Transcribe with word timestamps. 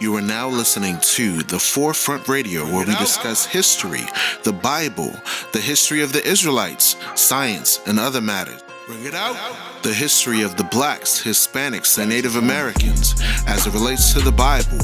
You 0.00 0.14
are 0.14 0.22
now 0.22 0.48
listening 0.48 0.96
to 1.00 1.42
The 1.42 1.58
Forefront 1.58 2.28
Radio, 2.28 2.64
where 2.64 2.86
we 2.86 2.94
discuss 2.94 3.44
history, 3.44 4.04
the 4.44 4.52
Bible, 4.52 5.12
the 5.52 5.60
history 5.60 6.02
of 6.02 6.12
the 6.12 6.24
Israelites, 6.24 6.94
science, 7.16 7.80
and 7.84 7.98
other 7.98 8.20
matters. 8.20 8.62
Bring 8.86 9.06
it 9.06 9.14
out. 9.14 9.36
The 9.82 9.92
history 9.92 10.42
of 10.42 10.56
the 10.56 10.62
blacks, 10.62 11.20
Hispanics, 11.20 11.98
and 11.98 12.08
Native 12.10 12.36
Americans 12.36 13.14
as 13.48 13.66
it 13.66 13.74
relates 13.74 14.12
to 14.12 14.20
the 14.20 14.30
Bible. 14.30 14.78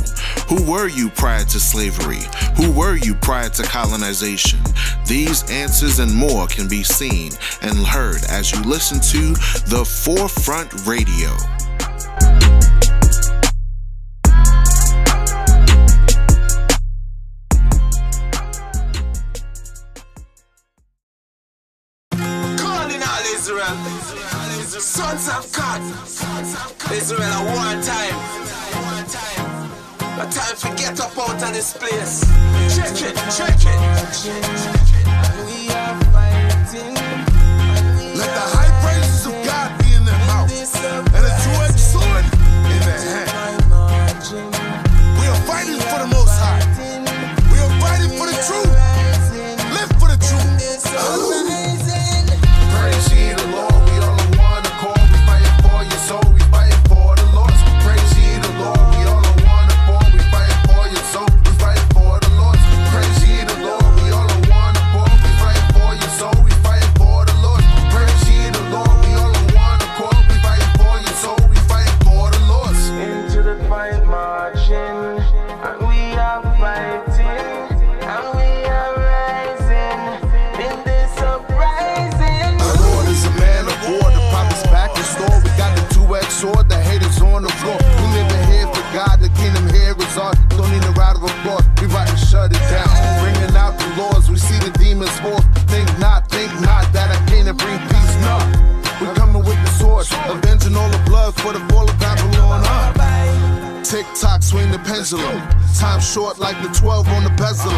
Who 0.49 0.69
were 0.69 0.89
you 0.89 1.11
prior 1.11 1.45
to 1.45 1.61
slavery? 1.61 2.23
Who 2.57 2.73
were 2.73 2.97
you 2.97 3.15
prior 3.15 3.51
to 3.51 3.63
colonization? 3.63 4.59
These 5.07 5.49
answers 5.49 6.01
and 6.01 6.13
more 6.13 6.49
can 6.49 6.67
be 6.67 6.83
seen 6.83 7.31
and 7.63 7.79
heard 7.87 8.25
as 8.29 8.51
you 8.51 8.61
listen 8.63 8.99
to 9.13 9.35
The 9.71 9.85
Forefront 9.85 10.89
Radio. 10.89 11.31
Sons 25.05 25.29
of 25.29 25.53
God. 25.53 25.83
Israel 26.93 27.23
at 27.23 27.45
one 27.55 27.81
time. 27.83 28.17
A 30.19 30.25
time 30.33 30.57
to 30.57 30.83
get 30.83 30.99
up 30.99 31.19
out 31.19 31.43
of 31.43 31.53
this 31.53 31.77
place. 31.77 32.25
Check 32.75 33.03
it, 33.03 33.15
check 33.37 33.61
it. 33.67 35.34
Pendulum. 105.15 105.43
Time 105.79 106.01
short 106.01 106.39
like 106.39 106.61
the 106.63 106.69
12 106.69 107.09
on 107.09 107.25
the 107.25 107.31
bezel. 107.31 107.71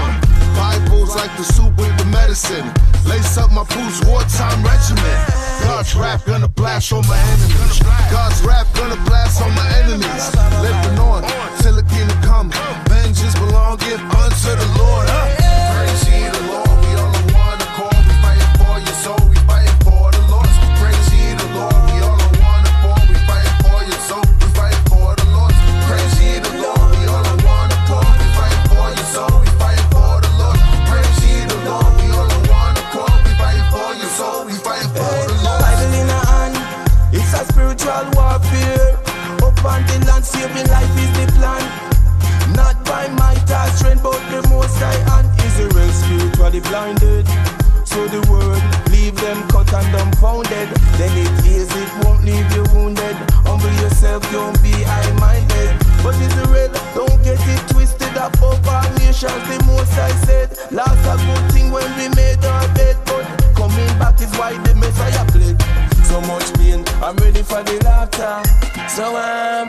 Bibles 0.55 1.15
like 1.17 1.34
the 1.37 1.45
soup 1.45 1.77
with 1.77 1.97
the 1.98 2.05
medicine. 2.06 2.67
Lace 3.06 3.39
up 3.39 3.51
my 3.53 3.65
boots, 3.65 4.05
wartime 4.06 4.62
regiment. 4.65 5.19
God's 5.63 5.95
rap 5.95 6.25
gonna 6.25 6.48
blast 6.48 6.92
on 6.92 7.07
my 7.07 7.19
enemies. 7.19 7.80
God's 8.11 8.42
rap 8.42 8.67
gonna 8.75 9.01
blast 9.05 9.42
on 9.42 9.55
my 9.55 9.69
enemies. 9.79 10.25
Living 10.63 10.98
on 10.98 11.23
till 11.61 11.75
the 11.75 11.85
kingdom 11.85 12.20
come. 12.23 12.51
Vengeance 12.89 13.35
belong 13.35 13.77
give 13.79 14.01
unto 14.01 14.51
the 14.55 14.75
Lord. 14.79 14.86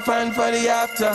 Fine 0.08 0.32
for 0.32 0.50
the 0.52 0.70
after. 0.70 1.12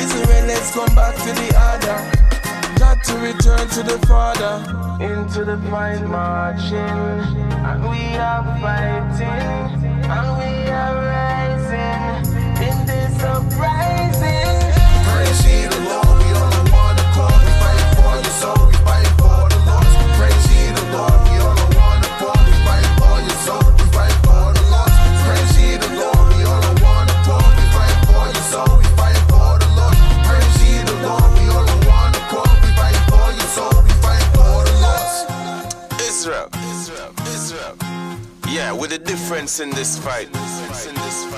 Israel, 0.00 0.46
let's 0.46 0.72
come 0.72 0.94
back 0.94 1.14
to 1.14 1.30
the 1.30 1.52
other. 1.58 2.78
Got 2.78 3.04
to 3.04 3.18
return 3.18 3.68
to 3.68 3.82
the 3.82 3.98
Father. 4.06 4.64
Into 5.04 5.44
the 5.44 5.58
fight 5.68 6.02
marching. 6.06 6.72
And 6.72 7.82
we 7.82 8.16
are 8.16 8.42
fighting. 8.62 9.84
And 10.08 10.38
we 10.38 10.70
are 10.70 10.94
rising. 10.96 11.39
Israel. 36.20 36.50
Israel. 36.52 37.14
Israel. 37.28 37.76
Yeah, 38.46 38.72
with 38.72 38.92
a 38.92 38.98
difference 38.98 39.58
in 39.58 39.70
this 39.70 39.96
fight. 39.96 40.28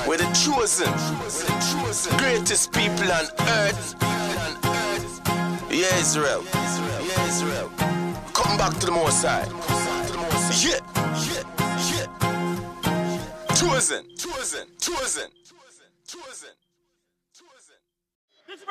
We're 0.08 0.16
the 0.16 0.26
chosen. 0.34 0.90
Greatest 2.18 2.72
people 2.72 3.12
on 3.12 3.26
earth. 3.60 3.94
Yeah, 5.70 5.96
Israel. 6.00 6.42
Yeah, 6.52 7.28
Israel. 7.28 7.70
Come 8.34 8.58
back 8.58 8.76
to 8.80 8.86
the 8.86 8.90
Most 8.90 9.24
High. 9.24 9.46
Yeah. 10.66 10.80
Yeah. 11.30 11.44
Yeah. 11.94 12.08
Chosen. 13.54 14.04
Chosen. 14.16 14.66
Chosen. 14.80 15.30
Chosen. 16.08 16.61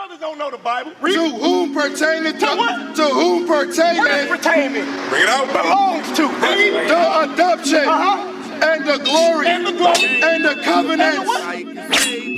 Brothers 0.07 0.19
don't 0.19 0.38
know 0.39 0.50
the 0.50 0.57
Bible. 0.57 0.91
To 1.01 1.29
whom 1.29 1.74
pertaineth 1.75 2.39
To 2.39 2.45
what? 2.57 2.95
to 2.95 3.03
whom 3.03 3.48
What 3.48 3.68
is 3.69 3.77
pertaineth? 4.30 5.09
Bring 5.09 5.24
it 5.24 5.30
out. 5.30 5.48
Belongs 5.53 6.18
to. 6.18 6.27
Read. 6.27 6.89
the 6.89 7.33
adoption 7.33 7.88
Uh-huh. 7.88 8.63
and 8.63 8.86
the 8.88 8.98
glory 9.03 9.48
And 9.48 9.68
the 9.68 9.71
glory. 9.74 10.24
and 10.24 10.44
the 10.44 10.56
covenant. 10.63 11.19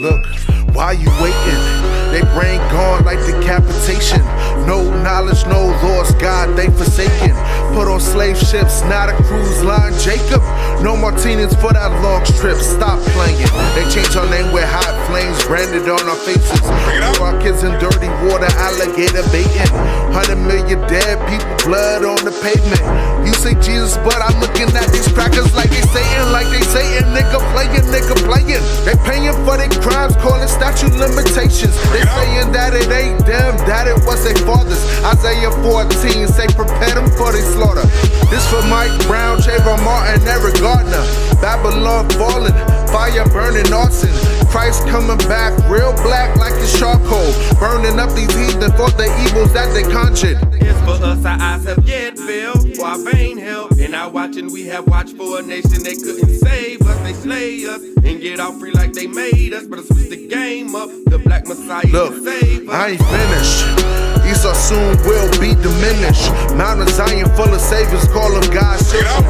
Look, 0.02 0.26
why 0.74 0.94
you 0.94 1.10
waiting? 1.22 1.94
They 2.14 2.22
brain 2.34 2.62
gone 2.70 3.06
like 3.06 3.18
decapitation. 3.26 4.22
No 4.70 4.86
knowledge, 5.02 5.46
no 5.46 5.74
laws, 5.82 6.14
God, 6.22 6.56
they 6.56 6.68
forsaken. 6.68 7.34
Put 7.74 7.90
on 7.90 8.00
slave 8.00 8.38
ships, 8.38 8.82
not 8.86 9.10
a 9.10 9.14
cruise 9.26 9.64
line, 9.64 9.94
Jacob. 9.98 10.42
No 10.86 10.96
Martinez 10.96 11.54
for 11.58 11.74
that 11.74 11.90
long 12.06 12.24
trip, 12.38 12.58
stop 12.62 13.02
playing. 13.18 13.50
They 13.74 13.86
change 13.90 14.16
our 14.16 14.30
name 14.30 14.54
with 14.54 14.64
hot 14.70 14.94
flames 15.10 15.42
branded 15.50 15.90
on 15.90 16.06
our 16.06 16.20
faces. 16.22 16.62
Throw 16.62 17.26
our 17.26 17.36
kids 17.42 17.64
in 17.64 17.74
dirty 17.82 18.08
water, 18.30 18.50
alligator 18.62 19.26
baiting. 19.34 19.74
Hundred 20.14 20.38
million 20.38 20.80
dead 20.86 21.18
people, 21.26 21.50
blood 21.66 22.06
on 22.06 22.22
the 22.22 22.32
pavement. 22.46 22.84
You 23.26 23.34
say 23.34 23.58
Jesus, 23.58 23.98
but 24.06 24.22
I'm 24.22 24.38
looking 24.38 24.70
at 24.78 24.86
these 24.94 25.10
crackers 25.10 25.50
like 25.58 25.74
they 25.74 25.82
saying, 25.90 26.30
like 26.30 26.48
they 26.54 26.62
saying, 26.62 27.10
nigga 27.10 27.42
playing, 27.52 27.84
nigga 27.90 28.16
playing. 28.30 28.62
They 28.86 28.96
paying 29.10 29.34
for 29.44 29.58
their 29.58 29.74
crimes, 29.82 30.14
calling 30.22 30.48
statute 30.64 30.96
limitations. 30.96 31.76
They 31.92 32.08
saying 32.08 32.56
that 32.56 32.72
it 32.72 32.88
ain't 32.88 33.20
them, 33.28 33.60
that 33.68 33.84
it 33.84 34.00
was 34.08 34.24
their 34.24 34.36
fathers. 34.48 34.80
Isaiah 35.04 35.52
14 35.60 35.92
say 36.32 36.48
prepare 36.56 36.96
them 36.96 37.12
for 37.20 37.36
their 37.36 37.44
slaughter. 37.52 37.84
This 38.32 38.48
for 38.48 38.64
Mike 38.72 38.96
Brown, 39.04 39.44
Trayvon 39.44 39.84
Martin, 39.84 40.24
Eric 40.24 40.56
Garner. 40.64 41.04
Babylon 41.44 42.08
falling, 42.16 42.56
fire 42.94 43.28
burning 43.30 43.74
arson. 43.74 44.14
Christ 44.48 44.88
coming 44.88 45.18
back, 45.28 45.52
real 45.68 45.94
black 46.04 46.38
like 46.38 46.54
it's 46.58 46.78
charcoal. 46.78 47.34
Burning 47.60 48.00
up 48.00 48.12
these 48.14 48.30
heathen 48.36 48.72
for 48.74 48.92
the 48.92 49.10
evils 49.26 49.52
that 49.54 49.74
they 49.74 49.82
conjured. 49.82 50.38
It's 50.54 50.80
for 50.82 51.04
us, 51.04 51.26
our 51.26 51.42
eyes 51.42 51.66
have 51.66 51.84
yet 51.88 52.20
failed, 52.20 52.76
for 52.76 52.86
our 52.86 53.00
vain 53.00 53.40
help. 53.40 53.80
In 53.80 53.96
our 53.96 54.12
watching, 54.12 54.54
we 54.54 54.68
have 54.68 54.86
watched 54.86 55.18
for 55.18 55.40
a 55.40 55.42
nation 55.42 55.82
they 55.82 55.96
couldn't 55.96 56.38
save 56.38 56.82
us. 56.84 57.00
They 57.00 57.14
slay 57.14 57.66
us 57.66 57.82
and 57.82 58.22
get 58.22 58.40
off 58.40 58.60
free 58.60 58.72
like 58.72 58.94
they 58.94 59.08
made 59.08 59.54
us. 59.54 59.66
But 59.66 59.80
I 59.80 59.82
switch 59.82 60.10
the 60.12 60.28
game 60.28 60.76
up, 60.76 60.90
the 61.08 61.18
black 61.18 61.48
messiah 61.48 61.88
Look, 61.88 62.14
can 62.14 62.24
save 62.24 62.70
us. 62.70 62.76
I 62.76 62.90
ain't 62.90 63.02
finished. 63.02 63.94
Esau 64.26 64.54
soon 64.54 64.98
will 65.04 65.30
be 65.40 65.54
diminished. 65.62 66.32
Mount 66.56 66.82
of 66.82 66.90
Zion 66.90 67.30
full 67.36 67.54
of 67.54 67.60
saviors, 67.60 68.08
call 68.08 68.32
them 68.32 68.54
God's 68.54 68.90
children. 68.92 69.24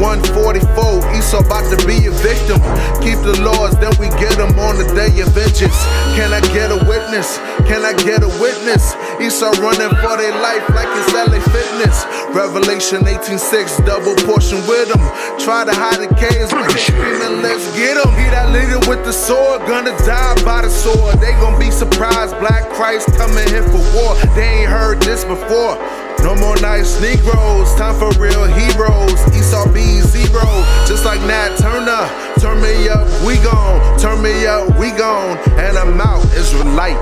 144, 0.00 1.16
Esau 1.16 1.38
about 1.38 1.66
to 1.70 1.78
be 1.86 2.06
a 2.06 2.10
victim. 2.22 2.58
Keep 3.02 3.09
the 3.18 3.40
laws, 3.42 3.74
then 3.78 3.90
we 3.98 4.08
get 4.20 4.36
them 4.38 4.58
on 4.58 4.78
the 4.78 4.86
day 4.94 5.10
of 5.20 5.28
vengeance. 5.34 5.76
Can 6.14 6.32
I 6.32 6.40
get 6.54 6.70
a 6.70 6.78
witness? 6.86 7.38
Can 7.66 7.82
I 7.82 7.92
get 7.92 8.22
a 8.22 8.28
witness? 8.38 8.94
Esau 9.20 9.52
running 9.60 9.94
for 10.00 10.16
their 10.16 10.32
life 10.40 10.64
like 10.70 10.88
it's 10.96 11.12
LA 11.12 11.40
Fitness. 11.52 12.06
Revelation 12.34 13.06
18:6, 13.06 13.84
double 13.84 14.16
portion 14.24 14.58
with 14.66 14.88
them. 14.88 15.04
Try 15.38 15.64
to 15.64 15.74
hide 15.74 16.00
the 16.00 16.08
caves, 16.16 16.50
but 16.50 16.70
screaming, 16.72 17.42
let's 17.42 17.68
get 17.76 18.00
them. 18.00 18.10
He 18.16 18.24
that 18.30 18.48
leader 18.50 18.80
with 18.88 19.04
the 19.04 19.12
sword, 19.12 19.60
gonna 19.66 19.96
die 20.06 20.34
by 20.42 20.62
the 20.62 20.70
sword. 20.70 21.20
They 21.20 21.32
gonna 21.32 21.58
be 21.58 21.70
surprised, 21.70 22.38
Black 22.40 22.68
Christ 22.70 23.12
coming 23.16 23.46
here 23.48 23.64
for 23.68 23.84
war. 23.94 24.16
They 24.34 24.64
ain't 24.64 24.70
heard 24.70 25.00
this 25.02 25.24
before. 25.24 25.76
No 26.22 26.34
more 26.34 26.56
nice 26.60 27.00
Negroes, 27.00 27.74
time 27.76 27.98
for 27.98 28.12
real 28.20 28.44
heroes. 28.44 29.20
Esau 29.36 29.72
be 29.72 30.00
zero, 30.00 30.44
just 30.86 31.04
like 31.04 31.20
Nat 31.22 31.56
Turner. 31.56 32.04
Turn 32.40 32.60
me 32.60 32.88
up, 32.88 33.08
we 33.24 33.36
gone. 33.38 33.98
Turn 33.98 34.22
me 34.22 34.46
up, 34.46 34.76
we 34.78 34.90
gone. 34.92 35.38
And 35.60 35.76
I'm 35.78 36.00
out, 36.00 36.24
Israelite. 36.36 36.96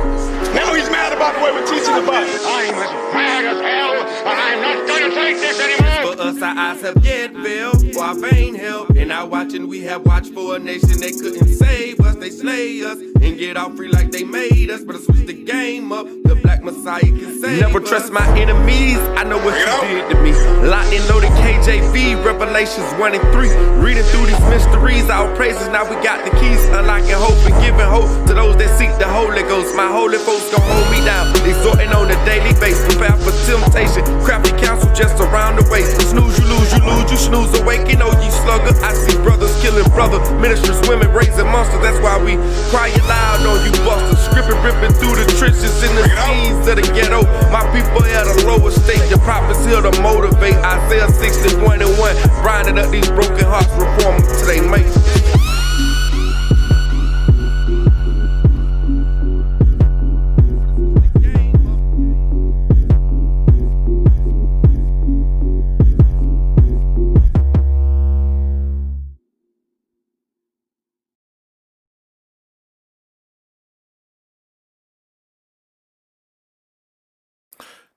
Now 0.55 0.75
he's 0.75 0.89
mad 0.91 1.12
about 1.12 1.35
the 1.35 1.41
way 1.45 1.53
we're 1.53 1.67
teaching 1.67 1.95
the 1.95 2.03
Bible. 2.03 2.31
I'm 2.47 2.75
as 2.75 3.15
mad 3.15 3.45
as 3.45 3.61
hell, 3.61 3.95
and 4.29 4.39
I'm 4.41 4.61
not 4.61 4.89
gonna 4.89 5.15
take 5.15 5.37
this 5.37 5.61
anymore. 5.61 6.15
For 6.17 6.23
us, 6.23 6.43
our 6.43 6.56
eyes 6.59 6.81
have 6.83 7.05
yet 7.05 7.33
failed, 7.35 7.93
for 7.95 8.03
our 8.03 8.15
vain 8.15 8.55
help. 8.55 8.91
In 8.97 9.11
our 9.11 9.27
watching, 9.27 9.69
we 9.69 9.83
have 9.83 10.05
watched 10.06 10.33
for 10.33 10.56
a 10.56 10.59
nation 10.59 11.00
they 11.00 11.12
couldn't 11.12 11.49
save 11.49 12.00
us. 12.00 12.17
They 12.17 12.31
slay 12.31 12.83
us 12.85 12.99
and 12.99 13.39
get 13.39 13.56
off 13.56 13.77
free 13.77 13.89
like 13.89 14.11
they 14.11 14.25
made 14.25 14.71
us. 14.71 14.83
But 14.85 14.97
I 14.97 15.00
switch 15.00 15.27
the 15.27 15.33
game 15.45 15.93
up, 15.93 16.06
the 16.25 16.35
black 16.43 16.62
messiah 16.62 17.00
can 17.00 17.41
save 17.41 17.61
Never 17.61 17.81
us. 17.83 17.89
trust 17.89 18.12
my 18.12 18.27
enemies. 18.39 18.99
I 19.17 19.25
know 19.25 19.39
what 19.39 19.55
you 19.59 19.89
did 19.89 20.11
to 20.11 20.23
me. 20.23 20.33
Locked 20.69 20.93
and 20.93 21.05
loaded 21.09 21.31
KJV, 21.43 22.25
Revelations 22.25 22.91
1 22.99 23.15
and 23.15 23.23
3. 23.33 23.49
Reading 23.83 24.03
through 24.05 24.27
these 24.27 24.41
mysteries, 24.49 25.09
our 25.11 25.35
praises. 25.37 25.69
Now 25.69 25.85
we 25.89 25.97
got 26.03 26.25
the 26.25 26.31
keys, 26.39 26.65
unlocking 26.69 27.15
hope 27.15 27.39
and 27.47 27.55
giving 27.62 27.87
hope 27.87 28.09
to 28.27 28.35
those 28.35 28.56
that 28.56 28.71
seek 28.79 28.91
the 28.99 29.06
Holy 29.06 29.43
Ghost. 29.43 29.75
My 29.77 29.87
holy 29.91 30.19
folks 30.19 30.38
gon' 30.50 30.62
hold 30.62 30.88
me 30.94 31.02
down, 31.02 31.31
exhorting 31.43 31.90
on 31.90 32.11
a 32.11 32.19
daily 32.25 32.55
basis. 32.62 32.85
Prepare 32.94 33.17
for 33.19 33.35
temptation, 33.46 34.05
crafty 34.23 34.52
counsel 34.62 34.90
just 34.94 35.19
around 35.19 35.56
the 35.56 35.64
way. 35.70 35.82
Snooze, 35.82 36.38
you 36.38 36.46
lose, 36.46 36.70
you 36.70 36.82
lose, 36.85 37.11
you 37.11 37.19
snooze, 37.19 37.52
awaken, 37.58 37.99
oh 38.02 38.14
ye 38.23 38.31
slugger. 38.31 38.75
I 38.85 38.94
see 38.94 39.17
brothers 39.26 39.55
killing 39.62 39.88
brother, 39.90 40.20
ministers, 40.38 40.79
women 40.88 41.11
raising 41.11 41.49
monsters. 41.50 41.82
That's 41.82 41.99
why 42.00 42.19
we 42.23 42.37
crying 42.70 43.02
loud 43.11 43.43
on 43.46 43.58
you 43.67 43.73
busters. 43.82 44.20
Scripping, 44.31 44.61
ripping 44.62 44.94
through 45.00 45.17
the 45.19 45.26
trenches 45.38 45.75
in 45.82 45.93
the 45.99 46.06
scenes 46.06 46.67
of 46.69 46.76
the 46.76 46.87
ghetto. 46.94 47.26
My 47.50 47.64
people 47.75 48.05
at 48.05 48.26
a 48.26 48.46
lower 48.46 48.70
state, 48.70 49.02
the 49.11 49.19
prophets 49.25 49.64
here 49.64 49.82
to 49.82 49.93
motivate. 50.02 50.56
Isaiah 50.62 51.08
61 51.08 51.82
and 51.82 51.93
1, 51.99 52.17
grinding 52.43 52.79
up 52.79 52.90
these 52.90 53.08
broken 53.11 53.46
hearts, 53.46 53.70
reform 53.75 54.20
them 54.20 54.29
till 54.29 54.46
they 54.46 54.61
make 54.69 54.88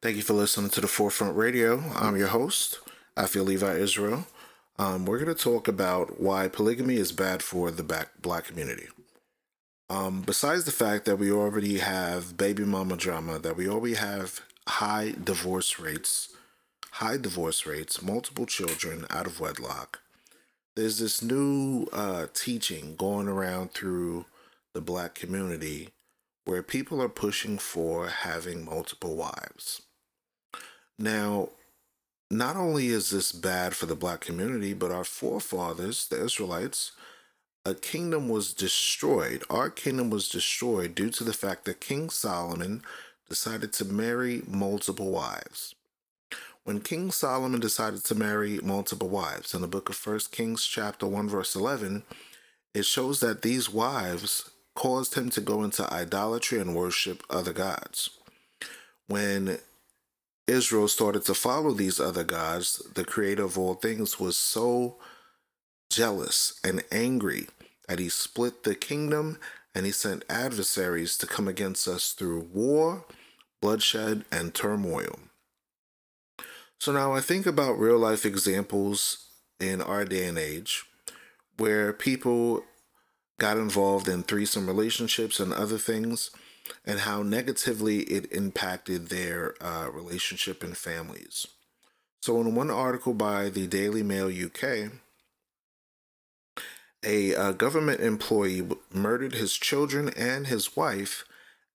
Thank 0.02 0.16
you 0.16 0.24
for 0.24 0.34
listening 0.34 0.72
to 0.72 0.82
the 0.82 0.88
Forefront 0.88 1.38
Radio. 1.38 1.84
I'm 1.96 2.18
your 2.18 2.30
host. 2.30 2.80
Afiel 3.16 3.46
Levi 3.46 3.76
Israel. 3.76 4.26
Um, 4.80 5.06
we're 5.06 5.20
going 5.20 5.36
to 5.36 5.40
talk 5.40 5.68
about 5.68 6.20
why 6.20 6.48
polygamy 6.48 6.96
is 6.96 7.12
bad 7.12 7.44
for 7.44 7.70
the 7.70 7.84
back, 7.84 8.20
black 8.20 8.46
community. 8.46 8.88
Um, 9.92 10.24
besides 10.24 10.66
the 10.66 10.72
fact 10.72 11.06
that 11.06 11.18
we 11.18 11.32
already 11.32 11.78
have 11.78 12.36
baby 12.36 12.66
mama 12.66 12.98
drama, 12.98 13.38
that 13.38 13.56
we 13.56 13.70
already 13.70 13.94
have 13.94 14.42
high 14.68 15.14
divorce 15.24 15.78
rates, 15.78 16.30
high 16.94 17.18
divorce 17.18 17.68
rates, 17.68 18.02
multiple 18.02 18.48
children 18.48 19.06
out 19.12 19.28
of 19.28 19.40
wedlock. 19.40 20.00
There's 20.76 20.98
this 20.98 21.22
new 21.22 21.86
uh, 21.94 22.26
teaching 22.34 22.96
going 22.96 23.28
around 23.28 23.74
through 23.74 24.26
the 24.74 24.82
black 24.82 25.14
community 25.14 25.90
where 26.46 26.64
people 26.64 27.00
are 27.04 27.10
pushing 27.10 27.60
for 27.60 28.08
having 28.08 28.66
multiple 28.66 29.16
wives. 29.16 29.84
Now, 31.02 31.50
not 32.30 32.56
only 32.56 32.90
is 32.90 33.10
this 33.10 33.32
bad 33.32 33.76
for 33.76 33.88
the 33.88 33.96
black 33.96 34.22
community, 34.22 34.74
but 34.74 34.92
our 34.92 35.04
forefathers, 35.04 36.08
the 36.08 36.24
Israelites, 36.24 36.92
a 37.66 37.74
kingdom 37.74 38.30
was 38.30 38.54
destroyed. 38.54 39.44
Our 39.50 39.72
kingdom 39.72 40.12
was 40.12 40.30
destroyed 40.30 40.94
due 40.94 41.10
to 41.10 41.24
the 41.24 41.34
fact 41.34 41.66
that 41.66 41.82
King 41.82 42.12
Solomon 42.12 42.84
decided 43.28 43.74
to 43.74 43.86
marry 43.86 44.44
multiple 44.48 45.10
wives. 45.10 45.74
When 46.64 46.82
King 46.82 47.12
Solomon 47.12 47.60
decided 47.60 48.04
to 48.06 48.16
marry 48.16 48.60
multiple 48.60 49.10
wives, 49.10 49.56
in 49.56 49.62
the 49.62 49.68
book 49.68 49.90
of 49.90 49.96
First 49.96 50.32
Kings, 50.32 50.66
chapter 50.66 51.08
1, 51.08 51.28
verse 51.30 51.56
11, 51.56 52.04
it 52.76 52.86
shows 52.86 53.20
that 53.22 53.42
these 53.42 53.70
wives 53.70 54.52
caused 54.76 55.16
him 55.16 55.32
to 55.32 55.42
go 55.42 55.64
into 55.64 55.92
idolatry 55.92 56.60
and 56.60 56.76
worship 56.76 57.24
other 57.30 57.54
gods. 57.54 58.12
When 59.08 59.58
Israel 60.52 60.90
started 60.90 61.24
to 61.26 61.34
follow 61.34 61.72
these 61.72 62.00
other 62.00 62.26
gods, 62.26 62.84
the 62.94 63.06
creator 63.06 63.44
of 63.44 63.58
all 63.58 63.74
things 63.74 64.20
was 64.20 64.36
so 64.36 64.98
jealous 65.90 66.60
and 66.64 66.84
angry 66.92 67.48
that 67.88 68.00
he 68.00 68.10
split 68.10 68.64
the 68.64 68.76
kingdom 68.76 69.40
and 69.74 69.86
he 69.86 69.92
sent 69.94 70.26
adversaries 70.30 71.18
to 71.18 71.26
come 71.26 71.48
against 71.48 71.88
us 71.88 72.12
through 72.12 72.50
war, 72.54 73.06
bloodshed, 73.62 74.26
and 74.30 74.54
turmoil. 74.54 75.20
So 76.80 76.92
now 76.92 77.14
I 77.14 77.22
think 77.22 77.46
about 77.46 77.80
real 77.80 77.98
life 77.98 78.26
examples 78.26 79.28
in 79.60 79.82
our 79.82 80.04
day 80.04 80.26
and 80.26 80.38
age 80.38 80.84
where 81.58 81.94
people 81.94 82.64
got 83.40 83.58
involved 83.58 84.08
in 84.10 84.24
threesome 84.24 84.68
relationships 84.68 85.40
and 85.40 85.54
other 85.54 85.78
things, 85.78 86.32
and 86.86 87.02
how 87.02 87.22
negatively 87.22 88.00
it 88.02 88.32
impacted 88.32 89.10
their 89.10 89.56
uh, 89.62 89.90
relationship 89.92 90.64
and 90.64 90.76
families. 90.76 91.48
So, 92.22 92.40
in 92.40 92.56
one 92.56 92.70
article 92.70 93.14
by 93.14 93.50
the 93.50 93.68
Daily 93.68 94.04
Mail 94.04 94.28
UK, 94.28 94.92
a 97.04 97.36
uh, 97.36 97.52
government 97.54 98.00
employee 98.02 98.68
murdered 98.94 99.34
his 99.34 99.54
children 99.54 100.10
and 100.10 100.48
his 100.48 100.76
wife 100.76 101.26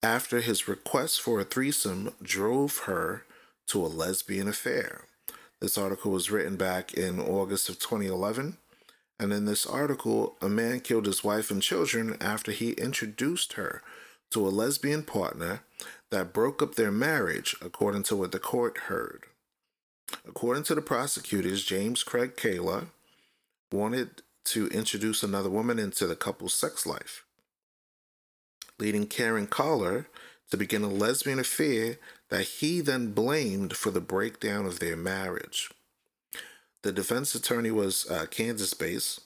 after 0.02 0.40
his 0.40 0.68
request 0.68 1.20
for 1.20 1.40
a 1.40 1.44
threesome 1.44 2.14
drove 2.22 2.78
her 2.86 3.24
to 3.66 3.84
a 3.84 3.88
lesbian 3.88 4.46
affair. 4.46 5.02
This 5.60 5.78
article 5.78 6.12
was 6.12 6.30
written 6.30 6.56
back 6.56 6.94
in 6.94 7.18
August 7.18 7.68
of 7.68 7.78
2011. 7.78 8.58
And 9.18 9.32
in 9.32 9.46
this 9.46 9.64
article, 9.64 10.36
a 10.42 10.48
man 10.48 10.80
killed 10.80 11.06
his 11.06 11.24
wife 11.24 11.50
and 11.50 11.62
children 11.62 12.16
after 12.20 12.52
he 12.52 12.72
introduced 12.72 13.54
her 13.54 13.82
to 14.30 14.46
a 14.46 14.50
lesbian 14.50 15.02
partner 15.02 15.62
that 16.10 16.32
broke 16.32 16.62
up 16.62 16.74
their 16.74 16.92
marriage, 16.92 17.56
according 17.60 18.02
to 18.04 18.16
what 18.16 18.32
the 18.32 18.38
court 18.38 18.78
heard. 18.86 19.24
According 20.26 20.64
to 20.64 20.74
the 20.74 20.82
prosecutors, 20.82 21.64
James 21.64 22.02
Kraig 22.02 22.36
Kahler 22.36 22.86
wanted 23.72 24.22
to 24.44 24.68
introduce 24.68 25.22
another 25.22 25.50
woman 25.50 25.78
into 25.78 26.06
the 26.06 26.16
couple's 26.16 26.54
sex 26.54 26.86
life, 26.86 27.24
leading 28.78 29.06
Karen 29.06 29.46
Kahler 29.46 30.06
to 30.50 30.56
begin 30.56 30.82
a 30.82 30.88
lesbian 30.88 31.40
affair 31.40 31.98
that 32.28 32.42
he 32.42 32.80
then 32.80 33.12
blamed 33.12 33.76
for 33.76 33.90
the 33.90 34.00
breakdown 34.00 34.66
of 34.66 34.78
their 34.78 34.96
marriage. 34.96 35.70
The 36.82 36.92
defense 36.92 37.34
attorney 37.34 37.72
was 37.72 38.08
uh, 38.08 38.26
Kansas 38.30 38.74
based, 38.74 39.20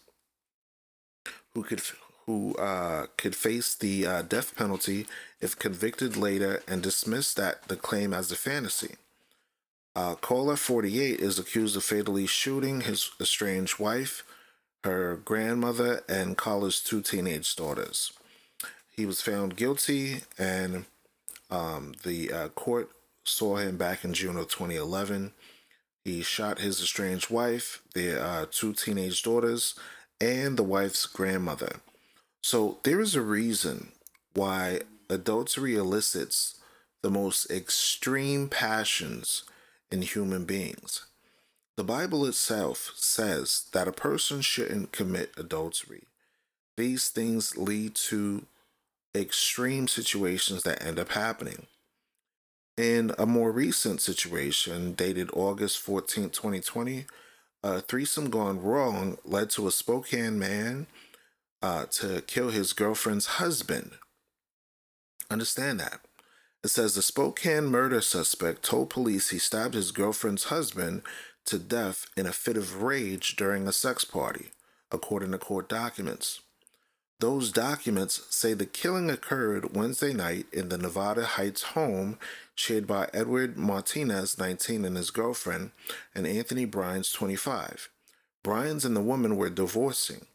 who 1.52 1.62
could 1.62 1.82
who 2.30 2.54
uh, 2.54 3.06
could 3.16 3.34
face 3.34 3.74
the 3.74 4.06
uh, 4.06 4.22
death 4.22 4.54
penalty 4.56 5.04
if 5.40 5.58
convicted 5.58 6.16
later 6.16 6.62
and 6.68 6.80
dismissed 6.80 7.36
that 7.36 7.66
the 7.66 7.74
claim 7.74 8.14
as 8.14 8.30
a 8.30 8.36
fantasy. 8.36 8.94
Uh, 9.96 10.14
Kahler, 10.14 10.56
48, 10.56 11.18
is 11.18 11.40
accused 11.40 11.76
of 11.76 11.82
fatally 11.82 12.26
shooting 12.26 12.82
his 12.82 13.10
estranged 13.20 13.80
wife, 13.80 14.22
her 14.84 15.16
grandmother, 15.16 16.02
and 16.08 16.38
Kahler's 16.38 16.80
two 16.80 17.00
teenage 17.00 17.56
daughters. 17.56 18.12
He 18.94 19.04
was 19.04 19.20
found 19.20 19.56
guilty, 19.56 20.20
and 20.38 20.84
um, 21.50 21.94
the 22.04 22.32
uh, 22.32 22.48
court 22.50 22.90
saw 23.24 23.56
him 23.56 23.76
back 23.76 24.04
in 24.04 24.14
June 24.14 24.36
of 24.36 24.46
2011. 24.48 25.32
He 26.04 26.22
shot 26.22 26.60
his 26.60 26.80
estranged 26.80 27.28
wife, 27.28 27.82
their 27.94 28.22
uh, 28.22 28.46
two 28.48 28.72
teenage 28.72 29.20
daughters, 29.24 29.74
and 30.20 30.56
the 30.56 30.62
wife's 30.62 31.06
grandmother. 31.06 31.80
So 32.42 32.78
there 32.82 33.00
is 33.00 33.14
a 33.14 33.22
reason 33.22 33.92
why 34.34 34.80
adultery 35.08 35.74
elicits 35.76 36.58
the 37.02 37.10
most 37.10 37.50
extreme 37.50 38.48
passions 38.48 39.44
in 39.90 40.02
human 40.02 40.44
beings. 40.44 41.06
The 41.76 41.84
Bible 41.84 42.26
itself 42.26 42.92
says 42.94 43.68
that 43.72 43.88
a 43.88 43.92
person 43.92 44.42
shouldn't 44.42 44.92
commit 44.92 45.32
adultery. 45.36 46.04
These 46.76 47.08
things 47.08 47.56
lead 47.56 47.94
to 47.96 48.46
extreme 49.14 49.88
situations 49.88 50.62
that 50.62 50.84
end 50.84 50.98
up 50.98 51.10
happening. 51.10 51.66
In 52.76 53.12
a 53.18 53.26
more 53.26 53.50
recent 53.50 54.00
situation, 54.00 54.92
dated 54.92 55.30
August 55.32 55.78
14, 55.80 56.30
2020, 56.30 57.06
a 57.62 57.80
threesome 57.80 58.30
gone 58.30 58.62
wrong 58.62 59.18
led 59.24 59.50
to 59.50 59.66
a 59.66 59.72
Spokane 59.72 60.38
man 60.38 60.86
uh, 61.62 61.86
to 61.86 62.22
kill 62.22 62.50
his 62.50 62.72
girlfriend's 62.72 63.26
husband. 63.26 63.92
Understand 65.30 65.80
that. 65.80 66.00
It 66.62 66.68
says 66.68 66.94
the 66.94 67.02
Spokane 67.02 67.66
murder 67.66 68.00
suspect 68.00 68.62
told 68.62 68.90
police 68.90 69.30
he 69.30 69.38
stabbed 69.38 69.74
his 69.74 69.92
girlfriend's 69.92 70.44
husband 70.44 71.02
to 71.46 71.58
death 71.58 72.06
in 72.16 72.26
a 72.26 72.32
fit 72.32 72.56
of 72.56 72.82
rage 72.82 73.36
during 73.36 73.66
a 73.66 73.72
sex 73.72 74.04
party, 74.04 74.52
according 74.92 75.32
to 75.32 75.38
court 75.38 75.68
documents. 75.68 76.40
Those 77.20 77.52
documents 77.52 78.22
say 78.30 78.54
the 78.54 78.64
killing 78.66 79.10
occurred 79.10 79.76
Wednesday 79.76 80.14
night 80.14 80.46
in 80.52 80.70
the 80.70 80.78
Nevada 80.78 81.24
Heights 81.24 81.62
home 81.62 82.18
shared 82.54 82.86
by 82.86 83.08
Edward 83.12 83.56
Martinez, 83.56 84.38
19, 84.38 84.84
and 84.84 84.96
his 84.96 85.10
girlfriend, 85.10 85.70
and 86.14 86.26
Anthony 86.26 86.64
Bryans, 86.64 87.12
25. 87.12 87.90
Bryans 88.42 88.84
and 88.84 88.96
the 88.96 89.02
woman 89.02 89.36
were 89.36 89.50
divorcing. 89.50 90.26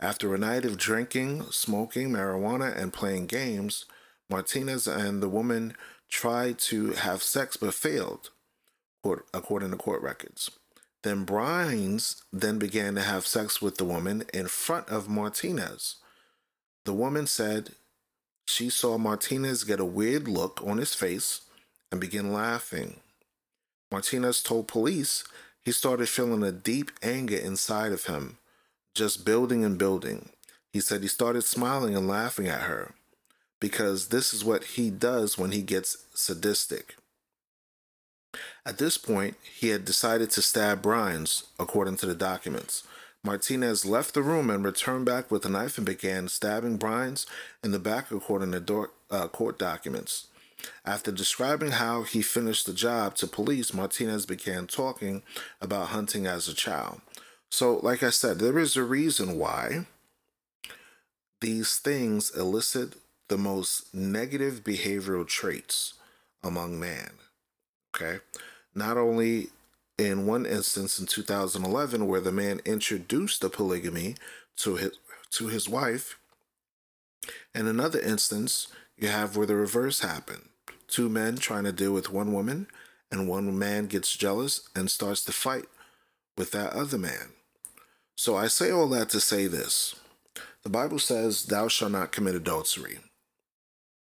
After 0.00 0.34
a 0.34 0.38
night 0.38 0.64
of 0.64 0.76
drinking, 0.76 1.44
smoking 1.50 2.10
marijuana, 2.10 2.76
and 2.76 2.92
playing 2.92 3.26
games, 3.26 3.84
Martinez 4.28 4.86
and 4.86 5.22
the 5.22 5.28
woman 5.28 5.74
tried 6.08 6.58
to 6.58 6.92
have 6.92 7.22
sex 7.22 7.56
but 7.56 7.74
failed, 7.74 8.30
according 9.32 9.70
to 9.70 9.76
court 9.76 10.02
records. 10.02 10.50
Then 11.02 11.24
Bryans 11.24 12.22
then 12.32 12.58
began 12.58 12.94
to 12.94 13.02
have 13.02 13.26
sex 13.26 13.60
with 13.60 13.76
the 13.76 13.84
woman 13.84 14.24
in 14.32 14.46
front 14.46 14.88
of 14.88 15.08
Martinez. 15.08 15.96
The 16.84 16.92
woman 16.92 17.26
said 17.26 17.70
she 18.46 18.70
saw 18.70 18.98
Martinez 18.98 19.64
get 19.64 19.80
a 19.80 19.84
weird 19.84 20.28
look 20.28 20.60
on 20.64 20.78
his 20.78 20.94
face 20.94 21.42
and 21.90 22.00
begin 22.00 22.32
laughing. 22.32 23.00
Martinez 23.90 24.42
told 24.42 24.68
police 24.68 25.24
he 25.64 25.72
started 25.72 26.08
feeling 26.08 26.42
a 26.42 26.52
deep 26.52 26.90
anger 27.02 27.36
inside 27.36 27.92
of 27.92 28.06
him, 28.06 28.38
just 28.94 29.24
building 29.24 29.64
and 29.64 29.78
building. 29.78 30.30
He 30.72 30.80
said 30.80 31.02
he 31.02 31.08
started 31.08 31.42
smiling 31.42 31.96
and 31.96 32.08
laughing 32.08 32.48
at 32.48 32.62
her 32.62 32.94
because 33.60 34.08
this 34.08 34.34
is 34.34 34.44
what 34.44 34.64
he 34.64 34.90
does 34.90 35.38
when 35.38 35.52
he 35.52 35.62
gets 35.62 36.04
sadistic. 36.14 36.96
At 38.64 38.78
this 38.78 38.98
point, 38.98 39.36
he 39.54 39.68
had 39.68 39.84
decided 39.84 40.30
to 40.30 40.42
stab 40.42 40.82
Bryans, 40.82 41.44
according 41.60 41.96
to 41.98 42.06
the 42.06 42.14
documents. 42.14 42.82
Martinez 43.24 43.84
left 43.84 44.14
the 44.14 44.22
room 44.22 44.50
and 44.50 44.64
returned 44.64 45.04
back 45.04 45.30
with 45.30 45.44
a 45.44 45.48
knife 45.48 45.76
and 45.78 45.86
began 45.86 46.26
stabbing 46.26 46.76
Bryans 46.76 47.26
in 47.62 47.70
the 47.70 47.78
back, 47.78 48.10
according 48.10 48.50
to 48.50 48.90
uh, 49.10 49.28
court 49.28 49.58
documents. 49.58 50.26
After 50.84 51.12
describing 51.12 51.72
how 51.72 52.02
he 52.02 52.22
finished 52.22 52.66
the 52.66 52.72
job 52.72 53.14
to 53.16 53.26
police, 53.26 53.72
Martinez 53.72 54.26
began 54.26 54.66
talking 54.66 55.22
about 55.60 55.88
hunting 55.88 56.26
as 56.26 56.48
a 56.48 56.54
child. 56.54 57.00
So, 57.52 57.80
like 57.82 58.02
I 58.02 58.08
said, 58.08 58.38
there 58.38 58.58
is 58.58 58.76
a 58.78 58.82
reason 58.82 59.38
why 59.38 59.84
these 61.42 61.76
things 61.76 62.34
elicit 62.34 62.94
the 63.28 63.36
most 63.36 63.94
negative 63.94 64.64
behavioral 64.64 65.28
traits 65.28 65.92
among 66.42 66.80
man. 66.80 67.10
Okay. 67.94 68.20
Not 68.74 68.96
only 68.96 69.48
in 69.98 70.24
one 70.24 70.46
instance 70.46 70.98
in 70.98 71.04
2011 71.04 72.06
where 72.06 72.22
the 72.22 72.32
man 72.32 72.62
introduced 72.64 73.42
the 73.42 73.50
polygamy 73.50 74.14
to 74.56 74.76
his 74.76 74.92
to 75.32 75.48
his 75.48 75.68
wife. 75.68 76.18
In 77.54 77.66
another 77.66 78.00
instance, 78.00 78.68
you 78.96 79.08
have 79.08 79.36
where 79.36 79.46
the 79.46 79.56
reverse 79.56 80.00
happened. 80.00 80.48
Two 80.88 81.10
men 81.10 81.36
trying 81.36 81.64
to 81.64 81.72
deal 81.72 81.92
with 81.92 82.10
one 82.10 82.32
woman, 82.32 82.68
and 83.10 83.28
one 83.28 83.58
man 83.58 83.88
gets 83.88 84.16
jealous 84.16 84.70
and 84.74 84.90
starts 84.90 85.22
to 85.26 85.32
fight 85.32 85.66
with 86.38 86.52
that 86.52 86.72
other 86.72 86.96
man. 86.96 87.34
So 88.16 88.36
I 88.36 88.46
say 88.46 88.70
all 88.70 88.88
that 88.88 89.08
to 89.10 89.20
say 89.20 89.46
this. 89.46 89.94
The 90.62 90.70
Bible 90.70 90.98
says, 90.98 91.44
Thou 91.44 91.68
shalt 91.68 91.92
not 91.92 92.12
commit 92.12 92.34
adultery. 92.34 92.98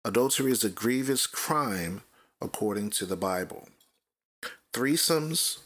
Adultery 0.04 0.52
is 0.52 0.64
a 0.64 0.70
grievous 0.70 1.28
crime 1.28 2.02
according 2.42 2.90
to 2.90 3.06
the 3.06 3.16
Bible. 3.16 3.70
Threesomes, 4.74 5.60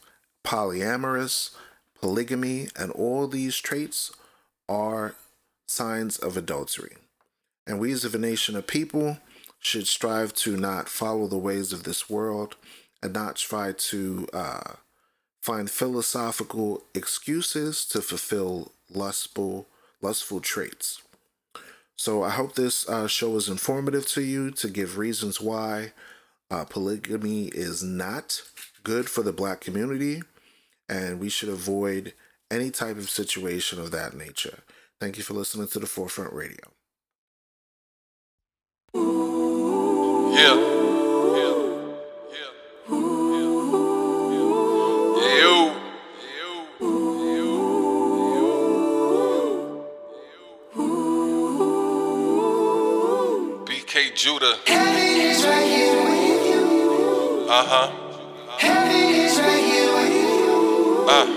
polyamorous, 0.44 1.56
polygamy, 2.00 2.70
and 2.76 2.92
all 2.92 3.28
these 3.28 3.58
traits 3.58 4.12
are 4.68 5.16
signs 5.68 6.18
of 6.18 6.38
adultery. 6.38 6.98
And 7.66 7.80
we, 7.80 7.92
as 7.92 8.04
a 8.04 8.18
nation 8.18 8.56
of 8.56 8.68
people, 8.68 9.18
should 9.60 9.88
strive 9.88 10.34
to 10.34 10.56
not 10.58 10.90
follow 10.90 11.28
the 11.28 11.38
ways 11.38 11.74
of 11.74 11.84
this 11.84 12.10
world 12.10 12.56
and 13.02 13.14
not 13.14 13.38
try 13.38 13.72
to 13.72 14.28
uh, 14.34 14.74
find 15.46 15.70
philosophical 15.70 16.84
excuses 16.96 17.86
to 17.86 18.02
fulfill 18.02 18.72
lustful, 18.92 19.68
lustful 20.02 20.40
traits. 20.40 21.04
So 21.96 22.24
I 22.24 22.32
hope 22.32 22.56
this 22.56 22.90
uh, 22.90 23.08
show 23.08 23.36
is 23.36 23.48
informative 23.48 24.08
to 24.08 24.24
you 24.24 24.50
to 24.52 24.68
give 24.68 24.98
reasons 24.98 25.40
why 25.40 25.92
uh, 26.50 26.66
polygamy 26.66 27.46
is 27.50 27.84
not 27.84 28.42
good 28.84 29.08
for 29.08 29.22
the 29.22 29.32
black 29.32 29.62
community 29.62 30.24
and 30.90 31.20
we 31.20 31.30
should 31.30 31.50
avoid 31.50 32.14
any 32.50 32.72
type 32.72 32.98
of 32.98 33.10
situation 33.12 33.80
of 33.80 33.92
that 33.92 34.16
nature. 34.16 34.64
Thank 35.00 35.18
you 35.18 35.24
for 35.24 35.36
listening 35.36 35.68
to 35.68 35.80
the 35.80 35.86
Forefront 35.86 36.34
Radio. 36.34 36.72
Yeah. 40.36 40.75
Judah. 54.26 54.58
Uh 57.48 57.64
huh. 57.70 57.92
Uh. 58.60 58.88
Uh. 61.08 61.35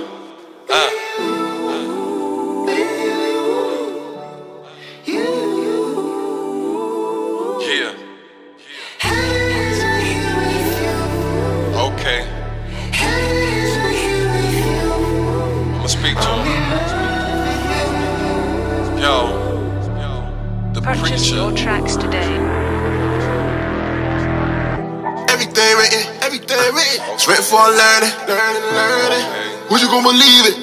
Learning, 28.39 28.67
learning. 28.71 29.27
Would 29.71 29.83
you 29.83 29.91
gonna 29.91 30.07
believe 30.07 30.45
it? 30.47 30.57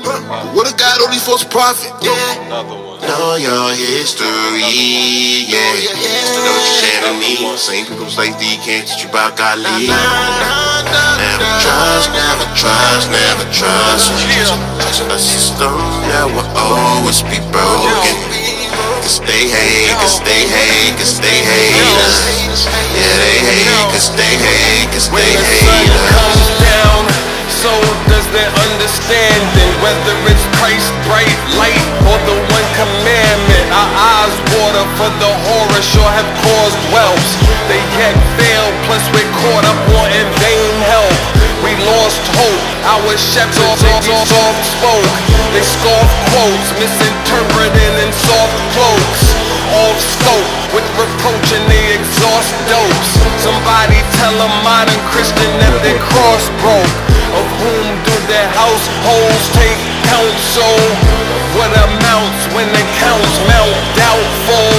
What 0.55 0.65
a 0.71 0.73
God 0.79 0.97
these 1.11 1.21
false 1.21 1.43
prophet, 1.43 1.91
yeah. 2.01 2.15
Know 3.05 3.35
your 3.35 3.75
history, 3.75 4.63
yeah. 5.45 5.59
Know 6.41 6.55
what 6.55 6.63
you're 6.63 6.79
saying 6.81 7.03
to 7.05 7.13
me. 7.19 7.35
Same 7.59 7.85
people 7.85 8.09
say 8.09 8.31
D 8.39 8.57
can't 8.63 8.87
teach 8.87 9.03
you 9.03 9.09
about 9.11 9.37
godly. 9.37 9.91
Never 9.91 11.47
trust, 11.61 12.09
never 12.15 12.47
trust, 12.55 13.11
never 13.11 13.45
trust. 13.51 14.09
A 15.05 15.19
system 15.19 15.75
that 16.09 16.25
will 16.31 16.47
always 16.57 17.21
be 17.27 17.37
broken. 17.51 18.15
cause 19.03 19.19
they 19.21 19.45
hate, 19.51 19.93
cause 20.01 20.17
they 20.23 20.47
hate, 20.49 20.97
cause 20.97 21.19
they 21.21 21.39
hate 21.45 21.77
us. 22.01 22.65
Yeah, 22.95 23.15
they 23.21 23.37
hate, 23.43 23.67
cause 23.93 24.09
they 24.17 24.33
hate, 24.39 24.89
cause 24.95 25.09
they 25.11 25.31
hate 25.35 25.91
us. 25.93 27.34
So 27.65 27.73
does 28.13 28.27
their 28.29 28.51
understanding. 28.69 29.71
Whether 29.81 30.13
it's 30.29 30.45
Christ, 30.61 30.93
bright 31.09 31.39
light, 31.57 31.85
or 32.05 32.17
the 32.29 32.37
one 32.37 32.67
commandment. 32.77 33.65
Our 33.73 33.89
eyes 33.89 34.37
water 34.53 34.85
for 35.01 35.09
the 35.17 35.31
horror 35.49 35.81
sure 35.81 36.11
have 36.13 36.29
caused 36.45 36.81
whelps. 36.93 37.31
They 37.65 37.81
yet 37.97 38.13
fail, 38.37 38.69
plus 38.85 39.01
we're 39.17 39.33
caught 39.41 39.65
up 39.65 39.79
wanting 39.89 40.29
vain 40.37 40.73
help. 40.85 41.17
We 41.65 41.73
lost 41.81 42.21
hope, 42.37 42.65
our 42.85 43.17
shepherds 43.17 43.81
soft 43.81 44.61
spoke. 44.77 45.15
They 45.49 45.65
scoff 45.65 46.09
quotes, 46.29 46.69
misinterpreting 46.77 47.93
in 48.05 48.11
soft 48.13 48.57
cloaks. 48.77 49.23
Off 49.73 49.97
scope, 49.97 50.49
with 50.77 50.85
reproach 50.93 51.49
and 51.57 51.65
they 51.65 51.97
exhaust 51.97 52.53
dopes. 52.69 53.09
Somebody 53.41 53.97
tell 54.21 54.37
a 54.37 54.49
modern 54.61 55.01
Christian 55.09 55.49
that 55.57 55.73
their 55.81 55.97
cross 56.13 56.45
broke. 56.61 57.04
Of 57.33 57.47
whom 57.57 57.85
do 58.05 58.15
their 58.29 58.49
households 58.53 59.45
take 59.57 59.79
counsel? 60.05 60.77
What 61.57 61.71
amounts 61.73 62.41
when 62.53 62.67
the 62.69 62.83
counts 63.01 63.35
mount 63.49 63.75
doubtful? 63.97 64.69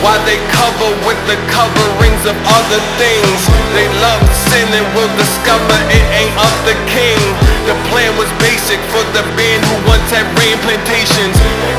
Why 0.00 0.16
they 0.28 0.40
cover 0.52 0.90
with 1.04 1.20
the 1.28 1.36
coverings 1.52 2.24
of 2.24 2.36
other 2.48 2.80
things? 3.00 3.38
They 3.76 3.88
love 4.00 4.22
sin 4.52 4.68
and 4.72 4.86
will 4.96 5.12
discover 5.18 5.76
it 5.90 6.04
ain't 6.14 6.36
of 6.38 6.56
the 6.64 6.76
king. 6.88 7.20
The 7.68 7.76
plan 7.90 8.14
was 8.16 8.30
basic 8.40 8.78
for 8.92 9.02
the 9.16 9.24
band 9.34 9.60
who 9.64 9.76
once 9.90 10.08
had 10.12 10.28
rain 10.38 10.56
plantations. 10.62 11.36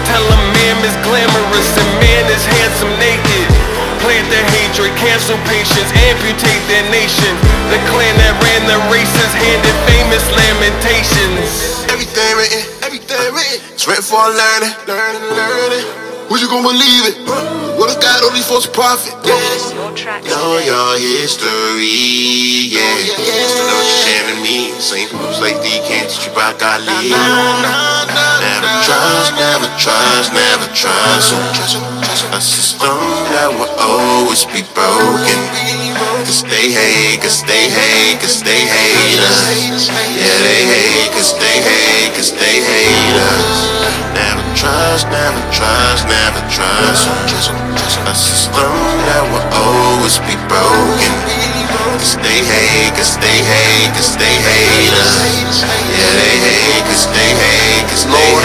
Tell 0.10 0.26
them 0.28 0.44
man 0.58 0.78
is 0.84 0.98
glamorous 1.06 1.70
and 1.80 1.90
man 2.02 2.26
is 2.30 2.44
handsome 2.60 2.94
naked. 3.00 3.48
Plant 4.04 4.28
their 4.30 4.46
hatred, 4.58 4.92
cancel 5.00 5.38
patience, 5.48 5.90
amputate 6.10 6.64
their 6.68 6.86
nation 6.92 7.55
The 7.72 7.80
clan 7.90 8.16
that 8.22 8.36
ran 8.44 8.62
the 8.70 8.80
races 8.94 9.32
handed 9.34 9.76
famous 9.90 10.26
lamentations 10.32 11.76
Everything 11.96 12.36
written, 12.36 12.64
everything 12.84 13.24
written. 13.32 13.60
It's 13.72 13.88
written 13.88 14.04
for 14.04 14.20
learning, 14.20 14.74
learning, 14.88 15.24
learning. 15.32 15.86
What 16.28 16.42
you 16.42 16.48
gonna 16.48 16.68
believe 16.68 17.08
it? 17.08 17.16
What 17.80 17.92
if 17.92 18.02
God 18.02 18.24
only 18.24 18.42
false 18.42 18.68
prophet? 18.68 19.14
Yeah. 19.24 19.38
Know 20.28 20.60
your 20.60 20.98
history, 21.00 22.72
yeah. 22.72 22.84
Know 23.16 23.80
what 23.80 23.86
you're 23.86 24.04
sharing 24.04 24.42
me. 24.44 24.72
Same 24.80 25.08
people 25.08 25.28
like 25.40 25.62
thee 25.64 25.80
can't 25.88 26.10
teach 26.10 26.26
you 26.28 26.34
about 26.34 26.60
God. 26.60 26.82
Never 26.84 27.08
trust, 28.84 29.32
never 29.40 29.70
trust, 29.80 30.34
never 30.34 30.68
trust. 30.76 31.32
A 32.34 32.42
system 32.42 32.98
that 33.36 33.52
will 33.56 33.72
always 33.80 34.44
be 34.52 34.64
broken. 34.74 35.85
Cause 36.26 36.42
they 36.50 36.74
hate, 36.74 37.22
cause 37.22 37.46
they 37.46 37.70
hate, 37.70 38.18
cause 38.20 38.42
they 38.42 38.66
hate 38.66 39.22
us. 39.22 39.86
Yeah, 40.18 40.34
they 40.42 40.62
hate, 40.66 41.14
cause 41.14 41.38
they 41.38 41.62
hate, 41.62 42.18
cause 42.18 42.34
they 42.34 42.66
hate 42.66 43.18
us. 43.30 43.70
Never 44.18 44.42
trust, 44.58 45.06
never 45.14 45.38
trust, 45.54 46.10
never 46.10 46.42
trust. 46.50 47.06
A 48.10 48.16
system 48.18 48.74
that 49.06 49.24
will 49.30 49.46
always 49.54 50.18
be 50.26 50.34
broken. 50.50 51.14
Cause 52.02 52.18
they 52.18 52.42
hate, 52.42 52.98
cause 52.98 53.22
they 53.22 53.40
hate, 53.46 53.94
cause 53.94 54.18
they 54.18 54.36
hate 54.42 54.94
us. 54.98 55.62
Yeah, 55.94 56.10
they 56.10 56.36
hate, 56.42 56.84
cause 56.90 57.06
they 57.14 57.32
hate, 57.38 57.86
cause 57.86 58.06
they 58.10 58.30
hate 58.34 58.45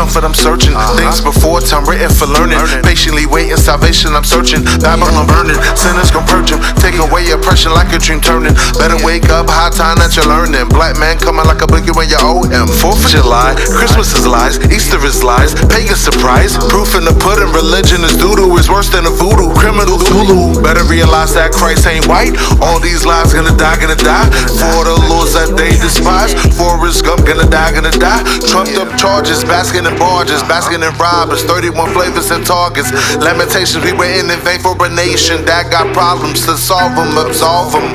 Comfort, 0.00 0.24
I'm 0.24 0.32
searching. 0.32 0.72
Uh-huh. 0.72 0.96
Things 0.96 1.20
before 1.20 1.60
time 1.60 1.84
written 1.84 2.08
for 2.08 2.24
learning. 2.24 2.56
Patiently 2.80 3.28
waiting, 3.28 3.60
salvation, 3.60 4.16
I'm 4.16 4.24
searching. 4.24 4.64
Bible, 4.80 5.12
I'm 5.12 5.28
burning. 5.28 5.60
Sinners 5.76 6.08
gon' 6.08 6.24
purge 6.24 6.56
'em. 6.56 6.60
Take 6.80 6.96
away 6.96 7.28
your 7.28 7.36
oppression 7.36 7.76
like 7.76 7.92
a 7.92 8.00
dream 8.00 8.16
turning. 8.16 8.56
Better 8.80 8.96
wake 9.04 9.28
up, 9.28 9.52
high 9.52 9.68
time 9.68 10.00
that 10.00 10.16
you're 10.16 10.24
learning. 10.24 10.72
Black 10.72 10.96
man 10.96 11.20
coming 11.20 11.44
like 11.44 11.60
a 11.60 11.68
boogie 11.68 11.92
when 11.92 12.08
you 12.08 12.16
owe 12.24 12.40
him. 12.48 12.64
Fourth 12.80 13.04
of 13.04 13.10
July, 13.12 13.52
Christmas 13.76 14.16
is 14.16 14.24
lies, 14.24 14.56
Easter 14.72 14.96
is 15.04 15.20
lies, 15.20 15.52
pagan 15.68 16.00
surprise. 16.00 16.56
Proof 16.72 16.96
in 16.96 17.04
the 17.04 17.12
pudding, 17.20 17.52
religion 17.52 18.00
is 18.00 18.16
doodoo, 18.16 18.56
is 18.56 18.72
worse 18.72 18.88
than 18.88 19.04
a 19.04 19.12
voodoo. 19.12 19.52
Criminal 19.52 20.00
Zulu. 20.00 20.64
Better 20.64 20.84
realize 20.88 21.36
that 21.36 21.52
Christ 21.52 21.84
ain't 21.84 22.08
white. 22.08 22.32
All 22.64 22.80
these 22.80 23.04
lives 23.04 23.36
gonna 23.36 23.52
die, 23.52 23.76
gonna 23.76 24.00
die. 24.00 24.32
For 24.64 24.80
the 24.88 24.96
laws 25.12 25.36
that 25.36 25.60
they 25.60 25.76
despise. 25.76 26.32
Forrest 26.56 27.04
Gump 27.04 27.26
gonna 27.28 27.44
die, 27.44 27.72
gonna 27.76 27.92
die. 27.92 28.24
Trumped 28.48 28.80
up 28.80 28.88
charges, 28.96 29.44
basking 29.44 29.89
in 29.90 29.98
barges, 29.98 30.42
basking 30.44 30.82
in 30.82 30.92
robbers. 30.98 31.42
31 31.44 31.92
flavors 31.92 32.30
and 32.30 32.46
targets. 32.46 32.92
Lamentations, 33.16 33.84
we 33.84 33.92
waiting 33.92 34.30
in 34.30 34.40
vain 34.40 34.60
for 34.60 34.74
a 34.78 34.88
nation 34.88 35.44
that 35.44 35.70
got 35.70 35.92
problems 35.94 36.46
to 36.46 36.56
solve 36.56 36.94
them, 36.94 37.18
absolve 37.18 37.72
them. 37.72 37.88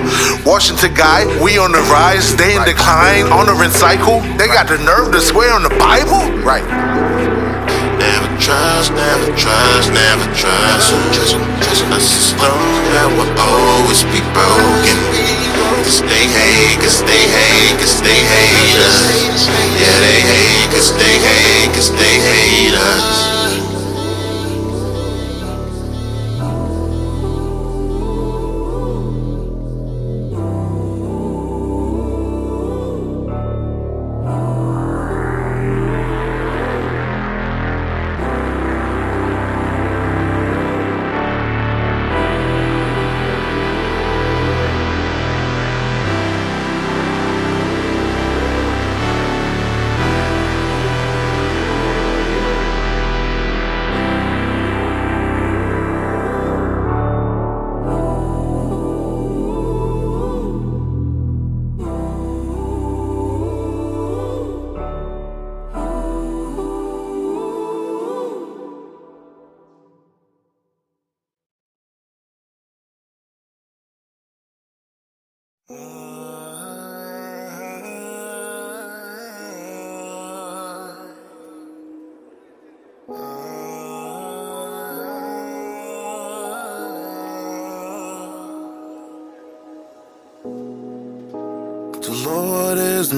Washington 0.46 0.94
guy, 0.94 1.26
we 1.42 1.58
on 1.58 1.72
the 1.72 1.84
rise, 1.92 2.36
they 2.36 2.56
in 2.56 2.64
decline, 2.66 3.28
honoring 3.32 3.72
cycle. 3.72 4.22
They 4.38 4.48
got 4.48 4.68
the 4.68 4.78
nerve 4.78 5.12
to 5.14 5.22
swear 5.22 5.54
on 5.54 5.64
the 5.64 5.76
Bible? 5.78 6.22
Right. 6.44 7.05
Never 8.46 8.54
trust, 8.54 8.94
never 8.94 9.38
trust, 9.38 9.92
never 9.92 10.36
trust. 10.36 10.94
A 10.94 12.00
system 12.00 12.54
that 12.94 13.10
will 13.18 13.34
always 13.42 14.04
be 14.14 14.22
broken. 14.38 15.02
Cause 15.82 16.02
they 16.06 16.30
hate, 16.30 16.78
cause 16.78 17.02
they 17.02 17.26
hate, 17.26 17.74
cause 17.82 17.98
they 18.06 18.22
hate 18.22 18.78
us. 18.86 19.50
Yeah, 19.82 19.98
they 19.98 20.22
hate, 20.30 20.70
cause 20.70 20.94
they 20.94 21.18
hate, 21.26 21.74
cause 21.74 21.90
they 21.90 22.22
hate 22.22 22.76
us. 22.78 23.35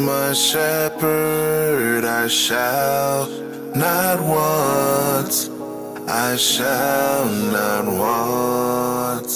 My 0.05 0.33
shepherd, 0.33 2.03
I 2.05 2.27
shall 2.27 3.27
not 3.75 4.19
want. 4.21 5.49
I 6.09 6.35
shall 6.35 7.25
not 7.25 7.85
want. 7.85 9.27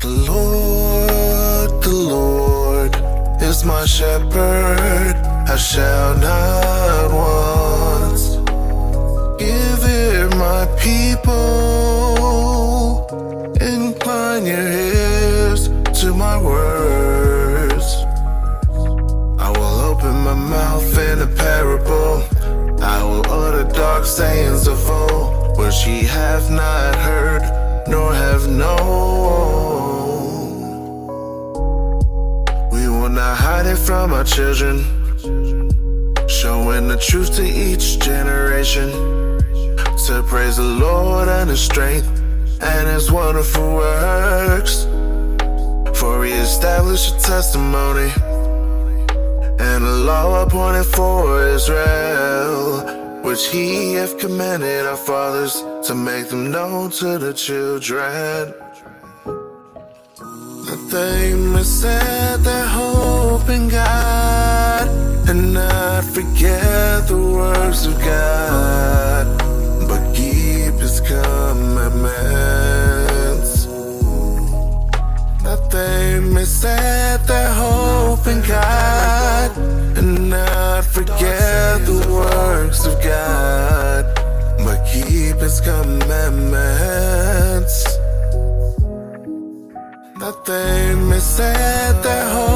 The 0.00 0.08
Lord, 0.08 1.82
the 1.82 1.92
Lord 1.92 2.96
is 3.42 3.64
my 3.64 3.84
shepherd, 3.86 5.16
I 5.48 5.56
shall 5.56 6.16
not 6.16 7.10
want. 7.12 8.20
Give 9.38 9.84
ear, 9.84 10.28
my 10.30 10.66
people, 10.78 11.36
incline 13.60 14.46
your 14.46 14.68
ears 14.68 15.68
to 16.00 16.14
my 16.14 16.36
words. 16.40 16.69
Sayings 24.06 24.66
of 24.66 24.78
old, 24.88 25.58
which 25.58 25.86
ye 25.86 26.02
have 26.04 26.50
not 26.50 26.96
heard, 26.96 27.42
nor 27.88 28.12
have 28.14 28.48
known. 28.48 29.00
We 32.72 32.88
will 32.88 33.08
not 33.08 33.36
hide 33.36 33.66
it 33.66 33.76
from 33.78 34.12
our 34.12 34.24
children, 34.24 34.84
showing 36.28 36.88
the 36.88 36.96
truth 37.08 37.34
to 37.36 37.44
each 37.44 37.98
generation. 37.98 38.90
To 40.06 40.22
praise 40.22 40.56
the 40.56 40.62
Lord 40.64 41.28
and 41.28 41.50
His 41.50 41.60
strength 41.60 42.08
and 42.62 42.88
His 42.88 43.12
wonderful 43.12 43.74
works. 43.74 44.84
For 45.98 46.24
He 46.24 46.32
established 46.32 47.14
a 47.14 47.18
testimony 47.20 48.10
and 49.60 49.84
a 49.84 49.96
law 50.10 50.42
appointed 50.42 50.84
for 50.84 51.46
Israel, 51.48 52.80
which 53.22 53.46
He 53.48 53.94
hath 53.94 54.18
commanded 54.18 54.86
our 54.86 54.96
fathers 54.96 55.62
to 55.86 55.94
make 55.94 56.28
them 56.28 56.50
known 56.50 56.90
to 57.00 57.18
the 57.18 57.32
children. 57.32 58.54
That 60.66 60.82
they 60.90 61.34
may 61.34 61.62
set 61.62 62.42
their 62.42 62.66
hope 62.66 63.48
in 63.48 63.68
God 63.68 64.88
and 65.28 65.54
not 65.54 66.04
forget 66.04 67.08
the 67.08 67.18
works 67.18 67.86
of 67.86 67.98
God, 68.00 69.26
but 69.88 70.02
keep 70.14 70.74
His 70.74 71.00
commandments. 71.00 72.89
They 75.70 76.44
set 76.46 77.26
their 77.28 77.52
hope 77.52 78.26
in 78.26 78.40
God. 78.42 79.56
And 79.96 80.30
not 80.30 80.84
forget 80.84 81.86
the 81.86 82.04
works 82.10 82.84
of 82.86 83.00
God, 83.02 84.04
but 84.64 84.84
keep 84.84 85.36
His 85.36 85.60
commandments. 85.60 87.84
That 90.18 90.44
they 90.44 91.20
set 91.20 92.02
their 92.02 92.28
hope 92.30 92.49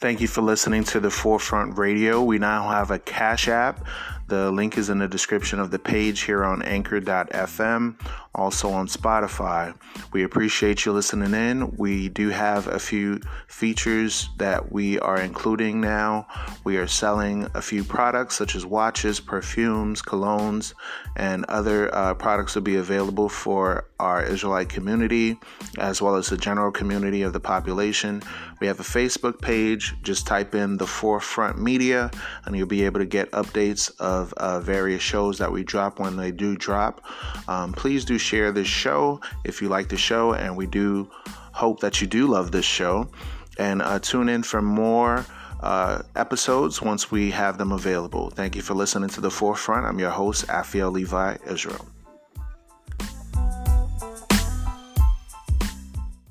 Thank 0.00 0.22
you 0.22 0.28
for 0.28 0.40
listening 0.40 0.84
to 0.84 1.00
the 1.00 1.10
Forefront 1.10 1.76
Radio. 1.76 2.22
We 2.22 2.38
now 2.38 2.70
have 2.70 2.90
a 2.90 2.98
Cash 2.98 3.48
App. 3.48 3.84
The 4.28 4.50
link 4.52 4.78
is 4.78 4.88
in 4.90 4.98
the 4.98 5.08
description 5.08 5.58
of 5.58 5.72
the 5.72 5.78
page 5.78 6.20
here 6.20 6.44
on 6.44 6.62
anchor.fm, 6.62 8.00
also 8.32 8.70
on 8.70 8.86
Spotify. 8.86 9.74
We 10.12 10.22
appreciate 10.22 10.86
you 10.86 10.92
listening 10.92 11.34
in. 11.34 11.76
We 11.76 12.08
do 12.08 12.28
have 12.28 12.68
a 12.68 12.78
few 12.78 13.20
features 13.48 14.28
that 14.38 14.70
we 14.70 15.00
are 15.00 15.20
including 15.20 15.80
now. 15.80 16.28
We 16.62 16.76
are 16.76 16.86
selling 16.86 17.48
a 17.54 17.60
few 17.60 17.82
products 17.82 18.36
such 18.36 18.54
as 18.54 18.64
watches, 18.64 19.18
perfumes, 19.18 20.00
colognes, 20.00 20.74
and 21.16 21.44
other 21.46 21.92
uh, 21.92 22.14
products 22.14 22.54
will 22.54 22.62
be 22.62 22.76
available 22.76 23.28
for 23.28 23.88
our 23.98 24.22
Israelite 24.22 24.68
community 24.68 25.38
as 25.78 26.00
well 26.00 26.14
as 26.14 26.28
the 26.28 26.36
general 26.36 26.70
community 26.70 27.22
of 27.22 27.32
the 27.32 27.40
population. 27.40 28.22
We 28.60 28.66
have 28.66 28.78
a 28.78 28.84
Facebook 28.84 29.40
page. 29.40 29.94
Just 30.02 30.26
type 30.26 30.54
in 30.54 30.76
the 30.76 30.86
Forefront 30.86 31.58
Media 31.58 32.10
and 32.44 32.56
you'll 32.56 32.66
be 32.66 32.84
able 32.84 33.00
to 33.00 33.06
get 33.06 33.30
updates 33.32 33.90
of 33.98 34.32
uh, 34.34 34.60
various 34.60 35.02
shows 35.02 35.38
that 35.38 35.50
we 35.50 35.64
drop 35.64 35.98
when 35.98 36.16
they 36.16 36.30
do 36.30 36.56
drop. 36.56 37.02
Um, 37.48 37.72
please 37.72 38.04
do 38.04 38.18
share 38.18 38.52
this 38.52 38.68
show 38.68 39.20
if 39.44 39.62
you 39.62 39.68
like 39.68 39.88
the 39.88 39.96
show, 39.96 40.34
and 40.34 40.56
we 40.56 40.66
do 40.66 41.10
hope 41.52 41.80
that 41.80 42.00
you 42.00 42.06
do 42.06 42.26
love 42.26 42.52
this 42.52 42.64
show. 42.64 43.10
And 43.58 43.82
uh, 43.82 43.98
tune 43.98 44.28
in 44.28 44.42
for 44.42 44.62
more 44.62 45.24
uh, 45.60 46.02
episodes 46.16 46.80
once 46.80 47.10
we 47.10 47.30
have 47.30 47.58
them 47.58 47.72
available. 47.72 48.30
Thank 48.30 48.56
you 48.56 48.62
for 48.62 48.74
listening 48.74 49.10
to 49.10 49.20
The 49.20 49.30
Forefront. 49.30 49.86
I'm 49.86 49.98
your 49.98 50.10
host, 50.10 50.46
Afiel 50.46 50.92
Levi 50.92 51.36
Israel. 51.46 51.86